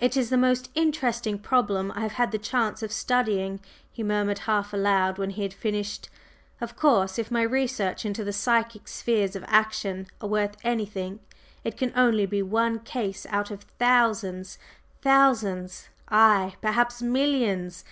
"It 0.00 0.16
is 0.16 0.30
the 0.30 0.38
most 0.38 0.70
interesting 0.74 1.38
problem 1.38 1.92
I 1.94 2.06
ever 2.06 2.14
had 2.14 2.32
the 2.32 2.38
chance 2.38 2.82
of 2.82 2.90
studying!" 2.90 3.60
he 3.90 4.02
murmured 4.02 4.38
half 4.48 4.72
aloud 4.72 5.18
when 5.18 5.28
he 5.28 5.42
had 5.42 5.52
finished. 5.52 6.08
"Of 6.62 6.74
course, 6.74 7.18
if 7.18 7.30
my 7.30 7.42
researches 7.42 8.06
into 8.06 8.24
the 8.24 8.32
psychic 8.32 8.88
spheres 8.88 9.36
of 9.36 9.44
action 9.46 10.06
are 10.22 10.28
worth 10.30 10.56
anything, 10.64 11.20
it 11.64 11.76
can 11.76 11.92
only 11.94 12.24
be 12.24 12.40
one 12.40 12.78
case 12.78 13.26
out 13.28 13.50
of 13.50 13.60
thousands. 13.78 14.56
Thousands? 15.02 15.90
Aye, 16.08 16.54
perhaps 16.62 17.02
millions! 17.02 17.84